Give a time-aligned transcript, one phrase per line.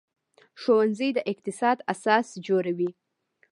[0.61, 2.89] ښوونځی د اقتصاد اساس جوړوي